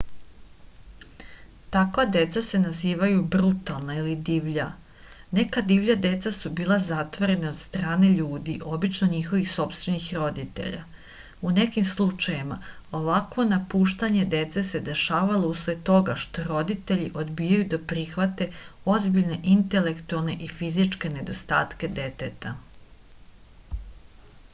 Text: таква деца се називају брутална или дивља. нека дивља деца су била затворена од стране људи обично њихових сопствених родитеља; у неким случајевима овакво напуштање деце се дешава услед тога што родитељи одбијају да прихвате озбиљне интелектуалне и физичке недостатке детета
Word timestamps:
таква 1.73 2.03
деца 2.13 2.41
се 2.45 2.59
називају 2.61 3.19
брутална 3.33 3.97
или 3.97 4.13
дивља. 4.29 4.63
нека 5.39 5.61
дивља 5.71 5.95
деца 6.05 6.31
су 6.37 6.51
била 6.59 6.77
затворена 6.85 7.47
од 7.51 7.59
стране 7.59 8.09
људи 8.21 8.55
обично 8.77 9.09
њихових 9.11 9.51
сопствених 9.51 10.07
родитеља; 10.21 10.79
у 11.47 11.51
неким 11.59 11.85
случајевима 11.91 12.57
овакво 13.01 13.45
напуштање 13.51 14.25
деце 14.33 14.65
се 14.71 14.83
дешава 14.89 15.37
услед 15.51 15.83
тога 15.91 16.15
што 16.23 16.45
родитељи 16.49 17.11
одбијају 17.25 17.67
да 17.75 17.81
прихвате 17.93 18.47
озбиљне 18.95 19.39
интелектуалне 19.57 20.39
и 20.49 20.49
физичке 20.55 21.13
недостатке 21.21 21.91
детета 22.01 22.55